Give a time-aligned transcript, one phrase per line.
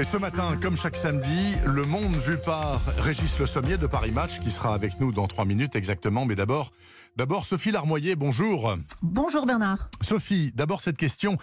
[0.00, 4.12] Et ce matin, comme chaque samedi, le monde vu par Régis Le Sommier de Paris
[4.12, 6.24] Match qui sera avec nous dans trois minutes exactement.
[6.24, 6.72] Mais d'abord,
[7.16, 8.78] d'abord Sophie Larmoyer, bonjour.
[9.02, 9.90] Bonjour Bernard.
[10.00, 11.36] Sophie, d'abord cette question.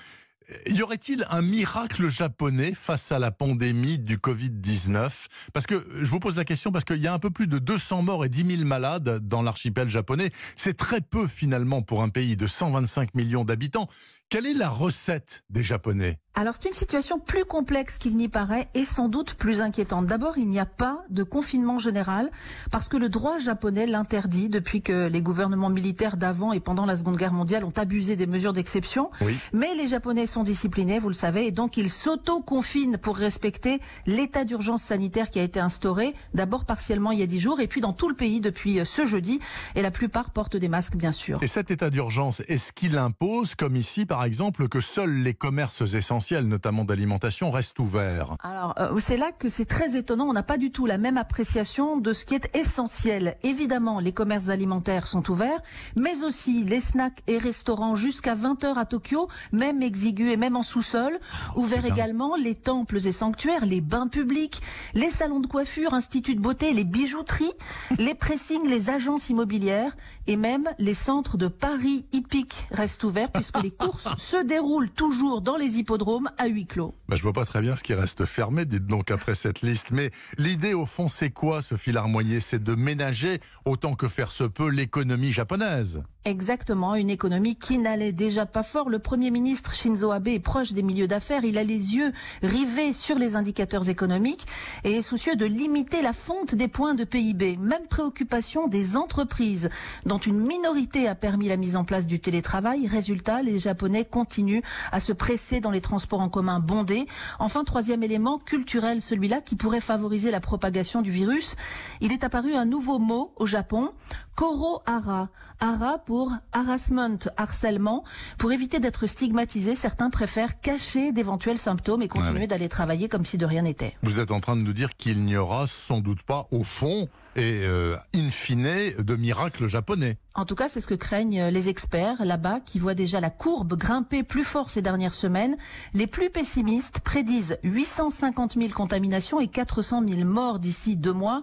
[0.66, 6.20] Y aurait-il un miracle japonais face à la pandémie du Covid-19 Parce que je vous
[6.20, 8.58] pose la question parce qu'il y a un peu plus de 200 morts et 10
[8.58, 10.32] 000 malades dans l'archipel japonais.
[10.56, 13.88] C'est très peu finalement pour un pays de 125 millions d'habitants.
[14.30, 16.20] Quelle est la recette des Japonais?
[16.38, 20.06] Alors c'est une situation plus complexe qu'il n'y paraît et sans doute plus inquiétante.
[20.06, 22.30] D'abord, il n'y a pas de confinement général
[22.70, 26.96] parce que le droit japonais l'interdit depuis que les gouvernements militaires d'avant et pendant la
[26.96, 29.10] Seconde Guerre mondiale ont abusé des mesures d'exception.
[29.52, 34.44] Mais les Japonais sont disciplinés, vous le savez, et donc ils s'auto-confinent pour respecter l'état
[34.44, 37.82] d'urgence sanitaire qui a été instauré, d'abord partiellement il y a dix jours et puis
[37.82, 39.40] dans tout le pays depuis ce jeudi.
[39.74, 41.42] Et la plupart portent des masques, bien sûr.
[41.42, 45.82] Et cet état d'urgence, est-ce qu'il impose, comme ici par exemple, que seuls les commerces
[45.96, 48.36] essentiels notamment d'alimentation, reste ouvert.
[48.44, 50.26] Alors, euh, c'est là que c'est très étonnant.
[50.26, 53.38] On n'a pas du tout la même appréciation de ce qui est essentiel.
[53.44, 55.62] Évidemment, les commerces alimentaires sont ouverts,
[55.96, 60.64] mais aussi les snacks et restaurants jusqu'à 20h à Tokyo, même exigus et même en
[60.64, 61.20] sous-sol.
[61.56, 64.62] Oh, ouverts également les temples et sanctuaires, les bains publics,
[64.94, 67.52] les salons de coiffure, instituts de beauté, les bijouteries,
[67.98, 69.96] les pressings, les agences immobilières
[70.28, 75.42] et même les centres de Paris hippiques restent ouverts puisque les courses se déroulent toujours
[75.42, 76.96] dans les hippodromes à huis clos.
[77.08, 79.92] Bah, je vois pas très bien ce qui reste fermé, dites donc après cette liste.
[79.92, 84.44] Mais l'idée au fond, c'est quoi, Sophie Larmoyer C'est de ménager autant que faire se
[84.44, 86.04] peut l'économie japonaise.
[86.28, 88.90] Exactement, une économie qui n'allait déjà pas fort.
[88.90, 91.46] Le Premier ministre Shinzo Abe est proche des milieux d'affaires.
[91.46, 92.12] Il a les yeux
[92.44, 94.46] rivés sur les indicateurs économiques
[94.84, 97.56] et est soucieux de limiter la fonte des points de PIB.
[97.56, 99.70] Même préoccupation des entreprises,
[100.06, 102.88] dont une minorité a permis la mise en place du télétravail.
[102.88, 107.06] Résultat, les Japonais continuent à se presser dans les transports en commun bondés.
[107.40, 111.56] Enfin, troisième élément culturel, celui-là qui pourrait favoriser la propagation du virus.
[112.02, 113.94] Il est apparu un nouveau mot au Japon,
[114.38, 115.30] Koro-hara.
[115.60, 118.04] Hara pour harassment, harcèlement.
[118.38, 123.40] Pour éviter d'être stigmatisé, certains préfèrent cacher d'éventuels symptômes et continuer d'aller travailler comme si
[123.40, 123.98] de rien n'était.
[124.04, 127.10] Vous êtes en train de nous dire qu'il n'y aura sans doute pas, au fond
[127.36, 130.18] et euh, in fine, de miracle japonais.
[130.34, 133.76] En tout cas, c'est ce que craignent les experts là-bas qui voient déjà la courbe
[133.76, 135.58] grimper plus fort ces dernières semaines.
[135.96, 141.42] Les plus pessimistes prédisent 850 000 contaminations et 400 000 morts d'ici deux mois.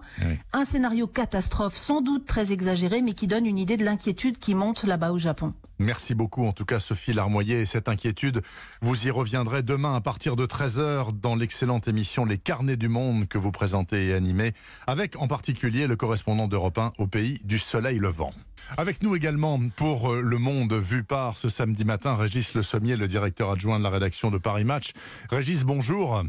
[0.53, 4.53] Un scénario catastrophe sans doute très exagéré, mais qui donne une idée de l'inquiétude qui
[4.53, 5.53] monte là-bas au Japon.
[5.77, 8.41] Merci beaucoup en tout cas Sophie Larmoyer et cette inquiétude.
[8.81, 13.27] Vous y reviendrez demain à partir de 13h dans l'excellente émission Les Carnets du Monde
[13.27, 14.53] que vous présentez et animez
[14.87, 18.31] avec en particulier le correspondant d'Europe 1 au pays du soleil levant.
[18.77, 22.95] Avec nous également pour euh, Le Monde vu par ce samedi matin, Régis Le Sommier,
[22.95, 24.93] le directeur adjoint de la rédaction de Paris Match.
[25.29, 26.23] Régis, bonjour.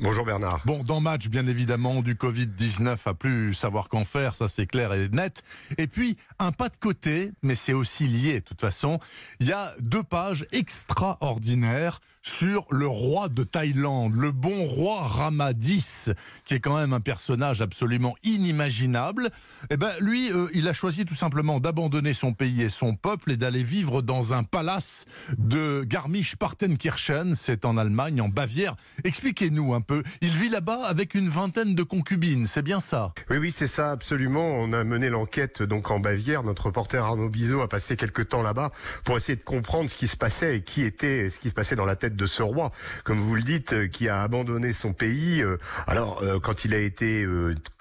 [0.00, 0.60] Bonjour Bernard.
[0.64, 4.92] Bon, dans match, bien évidemment, du Covid-19 à plus savoir qu'en faire, ça c'est clair
[4.92, 5.42] et net.
[5.78, 8.98] Et puis, un pas de côté, mais c'est aussi lié de toute façon,
[9.40, 15.52] il y a deux pages extraordinaires sur le roi de Thaïlande, le bon roi Rama
[15.52, 16.10] X,
[16.44, 19.30] qui est quand même un personnage absolument inimaginable.
[19.70, 23.30] Eh ben, lui, euh, il a choisi tout simplement d'abandonner son pays et son peuple
[23.30, 25.06] et d'aller vivre dans un palace
[25.38, 28.74] de Garmisch-Partenkirchen, c'est en Allemagne, en Bavière.
[29.04, 30.02] Expliquez-nous un peu.
[30.22, 33.92] Il vit là-bas avec une vingtaine de concubines, c'est bien ça Oui, oui, c'est ça,
[33.92, 34.58] absolument.
[34.58, 36.42] On a mené l'enquête donc en Bavière.
[36.42, 38.72] Notre reporter Arnaud Bizot a passé quelques temps là-bas
[39.04, 41.76] pour essayer de comprendre ce qui se passait et qui était ce qui se passait
[41.76, 42.72] dans la tête de ce roi,
[43.04, 45.42] comme vous le dites, euh, qui a abandonné son pays.
[45.42, 47.26] Euh, alors, euh, quand il a été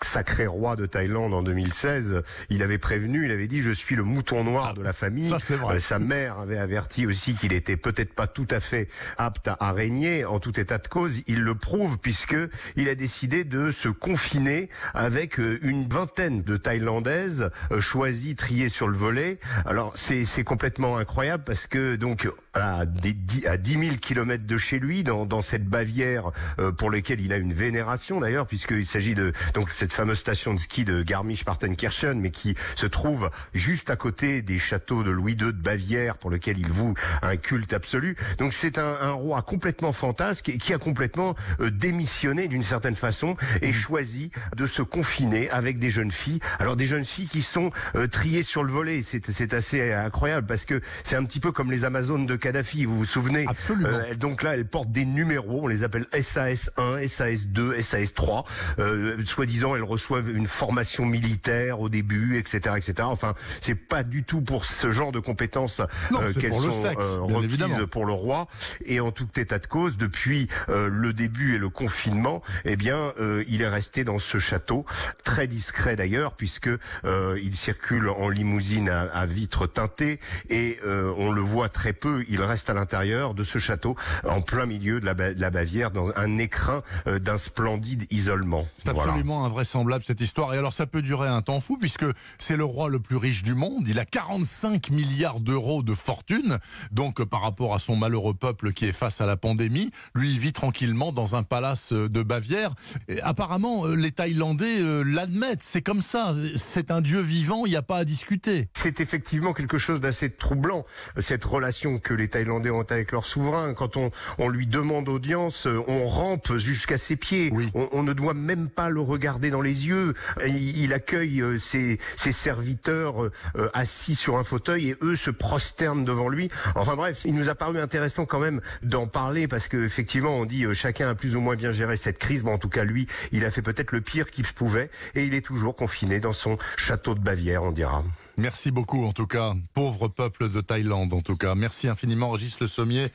[0.02, 4.04] sacré roi de Thaïlande en 2016, il avait prévenu, il avait dit je suis le
[4.04, 5.28] mouton noir de la famille.
[5.28, 5.80] Ça c'est vrai.
[5.80, 10.26] sa mère avait averti aussi qu'il était peut-être pas tout à fait apte à, régner.
[10.26, 12.36] En tout état de cause, il le prouve puisque
[12.76, 18.98] il a décidé de se confiner avec une vingtaine de Thaïlandaises choisies, triées sur le
[18.98, 19.40] volet.
[19.66, 23.16] Alors c'est complètement incroyable parce que donc à, des,
[23.46, 27.34] à 10 000 kilomètres de chez lui, dans, dans cette Bavière euh, pour laquelle il
[27.34, 32.20] a une vénération d'ailleurs, puisqu'il s'agit de donc cette fameuse station de ski de Garmisch-Partenkirchen,
[32.20, 36.30] mais qui se trouve juste à côté des châteaux de Louis II de Bavière, pour
[36.30, 38.16] lequel il voue un culte absolu.
[38.38, 42.96] Donc c'est un, un, roi complètement fantasque et qui a complètement euh, démissionné d'une certaine
[42.96, 46.40] façon et choisi de se confiner avec des jeunes filles.
[46.60, 50.66] Alors des jeunes filles qui sont euh, triées sur le volet, c'est assez incroyable parce
[50.66, 53.46] que c'est un petit peu comme les Amazones de Kadhafi, vous vous souvenez?
[53.48, 53.90] Absolument.
[53.90, 58.14] Euh, donc là, elles portent des numéros, on les appelle SAS 1, SAS 2, SAS
[58.14, 58.46] 3.
[58.80, 62.94] Euh, Soi-disant, elles reçoivent une formation militaire au début, etc., etc.
[63.02, 67.86] Enfin, c'est pas du tout pour ce genre de compétences euh, qu'elles sont euh, requises
[67.90, 68.48] pour le roi.
[68.86, 73.14] Et en tout état de cause, depuis euh, le début et le confinement, eh bien,
[73.20, 74.86] euh, il est resté dans ce château,
[75.24, 76.70] très discret d'ailleurs, puisque
[77.06, 80.20] euh, il circule en limousine à, à vitres teintées
[80.50, 82.26] et euh, on le voit très peu.
[82.30, 83.96] Il reste à l'intérieur de ce château,
[84.28, 88.66] en plein milieu de la, de la Bavière, dans un écrin euh, d'un splendide isolement.
[88.78, 89.12] C'est Voilà.
[89.12, 90.54] absolument invraisemblable cette histoire.
[90.54, 92.06] Et alors ça peut durer un temps fou puisque
[92.38, 93.88] c'est le roi le plus riche du monde.
[93.88, 96.58] Il a 45 milliards d'euros de fortune.
[96.92, 100.40] Donc par rapport à son malheureux peuple qui est face à la pandémie, lui il
[100.40, 102.72] vit tranquillement dans un palace euh, de Bavière.
[103.08, 105.64] Et apparemment euh, les Thaïlandais euh, l'admettent.
[105.64, 106.34] C'est comme ça.
[106.56, 107.66] C'est un dieu vivant.
[107.66, 108.68] Il n'y a pas à discuter.
[108.74, 110.86] C'est effectivement quelque chose d'assez troublant,
[111.18, 113.74] cette relation que les Thaïlandais ont avec leur souverain.
[113.74, 117.52] Quand on, on lui demande audience, on rampe jusqu'à ses pieds.
[117.54, 117.70] Oui.
[117.74, 120.14] On, on ne doit même pas le regarder dans les yeux.
[120.46, 126.04] Il, il accueille ses, ses serviteurs euh, assis sur un fauteuil et eux se prosternent
[126.04, 126.50] devant lui.
[126.76, 130.46] Enfin bref, il nous a paru intéressant quand même d'en parler parce que effectivement on
[130.46, 133.46] dit euh, chacun a moins bien géré cette crise, mais en tout cas lui, il
[133.46, 137.16] a fait peut-être le pire qu'il pouvait et il est toujours confiné dans son château
[137.16, 138.04] de Bavière, on dira.
[138.38, 141.56] Merci beaucoup en tout cas, pauvre peuple de Thaïlande en tout cas.
[141.56, 143.08] Merci infiniment Régis Le Sommier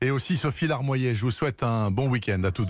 [0.00, 1.14] et aussi Sophie Larmoyer.
[1.14, 2.66] Je vous souhaite un bon week-end à tous.